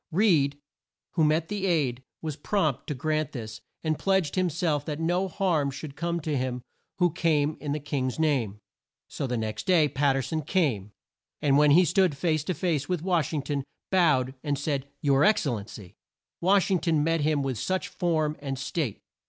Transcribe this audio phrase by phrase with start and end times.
[0.11, 0.57] Reed,
[1.11, 5.27] who met the aide was prompt to grant this and pledged him self that no
[5.27, 6.63] harm should come to him
[6.97, 8.57] who came in the King's name.
[9.07, 10.91] So the next day Pat ter son came,
[11.39, 15.23] and when he stood face to face with Wash ing ton, bowed and said "Your
[15.23, 15.93] Ex cel len cy."
[16.39, 19.03] Wash ing ton met him with much form and state.